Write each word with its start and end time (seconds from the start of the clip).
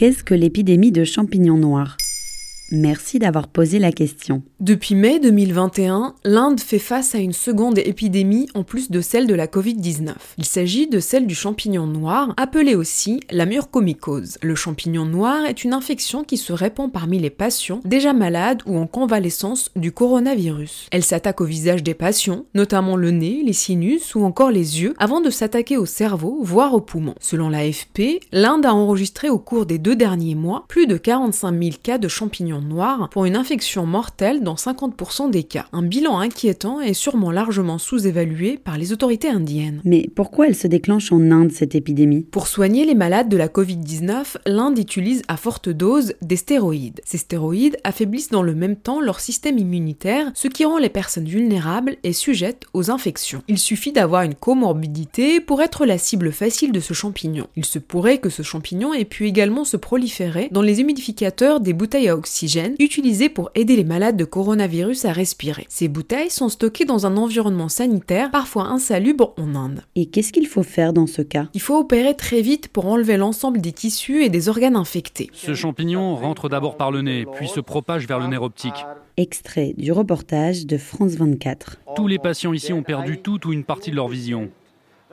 Qu'est-ce 0.00 0.24
que 0.24 0.32
l'épidémie 0.32 0.92
de 0.92 1.04
champignons 1.04 1.58
noirs? 1.58 1.98
Merci 2.72 3.18
d'avoir 3.18 3.48
posé 3.48 3.80
la 3.80 3.90
question. 3.90 4.42
Depuis 4.60 4.94
mai 4.94 5.18
2021, 5.18 6.14
l'Inde 6.24 6.60
fait 6.60 6.78
face 6.78 7.16
à 7.16 7.18
une 7.18 7.32
seconde 7.32 7.78
épidémie 7.78 8.48
en 8.54 8.62
plus 8.62 8.92
de 8.92 9.00
celle 9.00 9.26
de 9.26 9.34
la 9.34 9.48
Covid-19. 9.48 10.14
Il 10.38 10.44
s'agit 10.44 10.86
de 10.86 11.00
celle 11.00 11.26
du 11.26 11.34
champignon 11.34 11.88
noir, 11.88 12.32
appelé 12.36 12.76
aussi 12.76 13.20
la 13.32 13.44
mucormycose. 13.44 14.38
Le 14.42 14.54
champignon 14.54 15.04
noir 15.04 15.46
est 15.46 15.64
une 15.64 15.72
infection 15.72 16.22
qui 16.22 16.36
se 16.36 16.52
répand 16.52 16.92
parmi 16.92 17.18
les 17.18 17.30
patients 17.30 17.80
déjà 17.84 18.12
malades 18.12 18.62
ou 18.66 18.76
en 18.76 18.86
convalescence 18.86 19.70
du 19.74 19.90
coronavirus. 19.90 20.86
Elle 20.92 21.02
s'attaque 21.02 21.40
au 21.40 21.46
visage 21.46 21.82
des 21.82 21.94
patients, 21.94 22.44
notamment 22.54 22.94
le 22.94 23.10
nez, 23.10 23.42
les 23.44 23.52
sinus 23.52 24.14
ou 24.14 24.22
encore 24.22 24.52
les 24.52 24.80
yeux, 24.80 24.94
avant 24.98 25.20
de 25.20 25.30
s'attaquer 25.30 25.76
au 25.76 25.86
cerveau, 25.86 26.38
voire 26.42 26.74
aux 26.74 26.80
poumons. 26.80 27.16
Selon 27.20 27.48
l'AFP, 27.48 28.20
l'Inde 28.30 28.66
a 28.66 28.74
enregistré 28.74 29.28
au 29.28 29.40
cours 29.40 29.66
des 29.66 29.78
deux 29.78 29.96
derniers 29.96 30.36
mois 30.36 30.66
plus 30.68 30.86
de 30.86 30.96
45 30.96 31.58
000 31.58 31.76
cas 31.82 31.98
de 31.98 32.06
champignons 32.06 32.59
noir 32.60 33.08
pour 33.10 33.24
une 33.24 33.36
infection 33.36 33.86
mortelle 33.86 34.42
dans 34.42 34.54
50% 34.54 35.30
des 35.30 35.44
cas. 35.44 35.66
Un 35.72 35.82
bilan 35.82 36.18
inquiétant 36.18 36.80
et 36.80 36.94
sûrement 36.94 37.30
largement 37.30 37.78
sous-évalué 37.78 38.58
par 38.58 38.78
les 38.78 38.92
autorités 38.92 39.28
indiennes. 39.28 39.80
Mais 39.84 40.08
pourquoi 40.14 40.46
elle 40.46 40.54
se 40.54 40.66
déclenche 40.66 41.12
en 41.12 41.30
Inde, 41.30 41.52
cette 41.52 41.74
épidémie? 41.74 42.22
Pour 42.30 42.46
soigner 42.46 42.84
les 42.84 42.94
malades 42.94 43.28
de 43.28 43.36
la 43.36 43.48
Covid-19, 43.48 44.36
l'Inde 44.46 44.78
utilise 44.78 45.22
à 45.28 45.36
forte 45.36 45.68
dose 45.68 46.14
des 46.22 46.36
stéroïdes. 46.36 47.00
Ces 47.04 47.18
stéroïdes 47.18 47.78
affaiblissent 47.84 48.30
dans 48.30 48.42
le 48.42 48.54
même 48.54 48.76
temps 48.76 49.00
leur 49.00 49.20
système 49.20 49.58
immunitaire, 49.58 50.30
ce 50.34 50.48
qui 50.48 50.64
rend 50.64 50.78
les 50.78 50.88
personnes 50.88 51.28
vulnérables 51.28 51.96
et 52.04 52.12
sujettes 52.12 52.64
aux 52.74 52.90
infections. 52.90 53.42
Il 53.48 53.58
suffit 53.58 53.92
d'avoir 53.92 54.22
une 54.22 54.34
comorbidité 54.34 55.40
pour 55.40 55.62
être 55.62 55.86
la 55.86 55.98
cible 55.98 56.32
facile 56.32 56.72
de 56.72 56.80
ce 56.80 56.94
champignon. 56.94 57.46
Il 57.56 57.64
se 57.64 57.78
pourrait 57.78 58.18
que 58.18 58.30
ce 58.30 58.42
champignon 58.42 58.92
ait 58.94 59.04
pu 59.04 59.26
également 59.26 59.64
se 59.64 59.76
proliférer 59.76 60.48
dans 60.50 60.62
les 60.62 60.80
humidificateurs 60.80 61.60
des 61.60 61.72
bouteilles 61.72 62.08
à 62.08 62.16
oxygène 62.16 62.49
utilisées 62.78 63.28
pour 63.28 63.50
aider 63.54 63.76
les 63.76 63.84
malades 63.84 64.16
de 64.16 64.24
coronavirus 64.24 65.04
à 65.04 65.12
respirer. 65.12 65.66
Ces 65.68 65.88
bouteilles 65.88 66.30
sont 66.30 66.48
stockées 66.48 66.84
dans 66.84 67.06
un 67.06 67.16
environnement 67.16 67.68
sanitaire 67.68 68.30
parfois 68.30 68.64
insalubre 68.64 69.34
en 69.38 69.54
Inde. 69.54 69.82
Et 69.94 70.06
qu'est-ce 70.06 70.32
qu'il 70.32 70.46
faut 70.46 70.62
faire 70.62 70.92
dans 70.92 71.06
ce 71.06 71.22
cas? 71.22 71.48
Il 71.54 71.60
faut 71.60 71.78
opérer 71.78 72.14
très 72.14 72.40
vite 72.40 72.68
pour 72.68 72.86
enlever 72.86 73.16
l'ensemble 73.16 73.60
des 73.60 73.72
tissus 73.72 74.24
et 74.24 74.28
des 74.28 74.48
organes 74.48 74.76
infectés. 74.76 75.30
Ce 75.32 75.54
champignon 75.54 76.14
rentre 76.16 76.48
d'abord 76.48 76.76
par 76.76 76.90
le 76.90 77.02
nez, 77.02 77.26
puis 77.34 77.48
se 77.48 77.60
propage 77.60 78.06
vers 78.06 78.18
le 78.18 78.26
nerf 78.26 78.42
optique. 78.42 78.86
Extrait 79.16 79.74
du 79.76 79.92
reportage 79.92 80.66
de 80.66 80.78
France 80.78 81.12
24. 81.12 81.78
Tous 81.94 82.06
les 82.06 82.18
patients 82.18 82.52
ici 82.52 82.72
ont 82.72 82.82
perdu 82.82 83.18
toute 83.18 83.44
ou 83.44 83.52
une 83.52 83.64
partie 83.64 83.90
de 83.90 83.96
leur 83.96 84.08
vision 84.08 84.50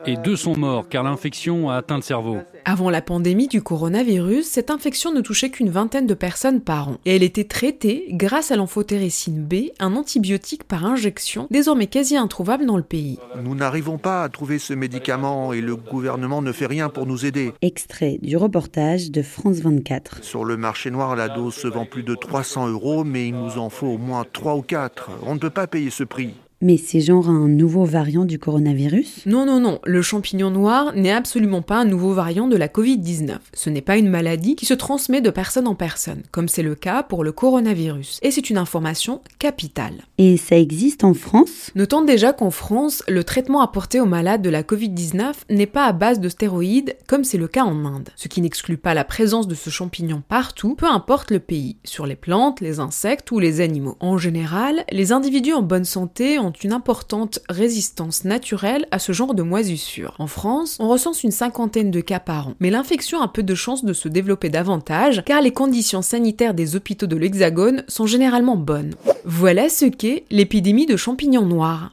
et 0.06 0.16
deux 0.16 0.36
sont 0.36 0.56
morts 0.56 0.88
car 0.88 1.02
l'infection 1.02 1.70
a 1.70 1.76
atteint 1.76 1.96
le 1.96 2.02
cerveau. 2.02 2.38
Avant 2.64 2.90
la 2.90 3.02
pandémie 3.02 3.48
du 3.48 3.62
coronavirus, 3.62 4.46
cette 4.46 4.70
infection 4.70 5.12
ne 5.12 5.20
touchait 5.20 5.50
qu'une 5.50 5.70
vingtaine 5.70 6.06
de 6.06 6.14
personnes 6.14 6.60
par 6.60 6.88
an 6.88 6.98
et 7.04 7.16
elle 7.16 7.22
était 7.22 7.44
traitée 7.44 8.06
grâce 8.10 8.50
à 8.50 8.56
l'amphotericine 8.56 9.42
B, 9.42 9.70
un 9.78 9.96
antibiotique 9.96 10.64
par 10.64 10.84
injection 10.84 11.46
désormais 11.50 11.86
quasi 11.86 12.16
introuvable 12.16 12.66
dans 12.66 12.76
le 12.76 12.82
pays. 12.82 13.18
Nous 13.42 13.54
n'arrivons 13.54 13.98
pas 13.98 14.22
à 14.22 14.28
trouver 14.28 14.58
ce 14.58 14.74
médicament 14.74 15.52
et 15.52 15.60
le 15.60 15.76
gouvernement 15.76 16.42
ne 16.42 16.52
fait 16.52 16.66
rien 16.66 16.88
pour 16.88 17.06
nous 17.06 17.24
aider. 17.24 17.52
Extrait 17.62 18.18
du 18.22 18.36
reportage 18.36 19.10
de 19.10 19.22
France 19.22 19.58
24. 19.58 20.22
Sur 20.22 20.44
le 20.44 20.56
marché 20.56 20.90
noir, 20.90 21.16
la 21.16 21.28
dose 21.28 21.54
se 21.54 21.68
vend 21.68 21.84
plus 21.84 22.02
de 22.02 22.14
300 22.14 22.68
euros, 22.68 23.04
mais 23.04 23.28
il 23.28 23.34
nous 23.34 23.58
en 23.58 23.70
faut 23.70 23.86
au 23.86 23.98
moins 23.98 24.24
3 24.32 24.56
ou 24.56 24.62
4. 24.62 25.10
On 25.26 25.34
ne 25.34 25.40
peut 25.40 25.50
pas 25.50 25.66
payer 25.66 25.90
ce 25.90 26.04
prix. 26.04 26.34
Mais 26.60 26.76
c'est 26.76 27.00
genre 27.00 27.28
un 27.28 27.46
nouveau 27.46 27.84
variant 27.84 28.24
du 28.24 28.40
coronavirus? 28.40 29.26
Non, 29.26 29.46
non, 29.46 29.60
non, 29.60 29.78
le 29.84 30.02
champignon 30.02 30.50
noir 30.50 30.92
n'est 30.96 31.12
absolument 31.12 31.62
pas 31.62 31.76
un 31.76 31.84
nouveau 31.84 32.12
variant 32.12 32.48
de 32.48 32.56
la 32.56 32.66
Covid-19. 32.66 33.36
Ce 33.54 33.70
n'est 33.70 33.80
pas 33.80 33.96
une 33.96 34.08
maladie 34.08 34.56
qui 34.56 34.66
se 34.66 34.74
transmet 34.74 35.20
de 35.20 35.30
personne 35.30 35.68
en 35.68 35.76
personne, 35.76 36.22
comme 36.32 36.48
c'est 36.48 36.64
le 36.64 36.74
cas 36.74 37.04
pour 37.04 37.22
le 37.22 37.30
coronavirus. 37.30 38.18
Et 38.22 38.32
c'est 38.32 38.50
une 38.50 38.58
information 38.58 39.20
capitale. 39.38 40.02
Et 40.18 40.36
ça 40.36 40.58
existe 40.58 41.04
en 41.04 41.14
France? 41.14 41.70
Notons 41.76 42.02
déjà 42.02 42.32
qu'en 42.32 42.50
France, 42.50 43.04
le 43.06 43.22
traitement 43.22 43.60
apporté 43.60 44.00
aux 44.00 44.06
malades 44.06 44.42
de 44.42 44.50
la 44.50 44.64
Covid-19 44.64 45.34
n'est 45.50 45.66
pas 45.66 45.84
à 45.84 45.92
base 45.92 46.18
de 46.18 46.28
stéroïdes, 46.28 46.96
comme 47.06 47.22
c'est 47.22 47.38
le 47.38 47.46
cas 47.46 47.62
en 47.62 47.84
Inde. 47.84 48.08
Ce 48.16 48.26
qui 48.26 48.40
n'exclut 48.40 48.78
pas 48.78 48.94
la 48.94 49.04
présence 49.04 49.46
de 49.46 49.54
ce 49.54 49.70
champignon 49.70 50.24
partout, 50.28 50.74
peu 50.74 50.86
importe 50.86 51.30
le 51.30 51.38
pays, 51.38 51.76
sur 51.84 52.04
les 52.04 52.16
plantes, 52.16 52.60
les 52.60 52.80
insectes 52.80 53.30
ou 53.30 53.38
les 53.38 53.60
animaux. 53.60 53.96
En 54.00 54.18
général, 54.18 54.82
les 54.90 55.12
individus 55.12 55.52
en 55.52 55.62
bonne 55.62 55.84
santé 55.84 56.40
une 56.50 56.72
importante 56.72 57.40
résistance 57.48 58.24
naturelle 58.24 58.86
à 58.90 58.98
ce 58.98 59.12
genre 59.12 59.34
de 59.34 59.42
moisissure. 59.42 60.14
En 60.18 60.26
France, 60.26 60.76
on 60.80 60.88
recense 60.88 61.24
une 61.24 61.30
cinquantaine 61.30 61.90
de 61.90 62.00
cas 62.00 62.20
par 62.20 62.48
an, 62.48 62.54
mais 62.60 62.70
l'infection 62.70 63.20
a 63.20 63.28
peu 63.28 63.42
de 63.42 63.54
chances 63.54 63.84
de 63.84 63.92
se 63.92 64.08
développer 64.08 64.48
davantage 64.48 65.22
car 65.24 65.40
les 65.40 65.52
conditions 65.52 66.02
sanitaires 66.02 66.54
des 66.54 66.76
hôpitaux 66.76 67.06
de 67.06 67.16
l'Hexagone 67.16 67.84
sont 67.88 68.06
généralement 68.06 68.56
bonnes. 68.56 68.94
Voilà 69.24 69.68
ce 69.68 69.84
qu'est 69.84 70.24
l'épidémie 70.30 70.86
de 70.86 70.96
champignons 70.96 71.46
noirs. 71.46 71.92